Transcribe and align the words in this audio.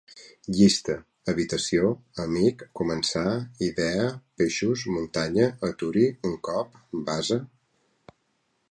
Llista: 0.59 0.93
habitació, 1.33 1.91
amic, 2.23 2.63
començar, 2.81 3.27
idea, 3.67 4.09
peixos, 4.43 4.87
muntanya, 4.97 5.47
aturi, 5.75 6.11
un 6.33 6.37
cop, 6.51 6.83
base 7.13 7.41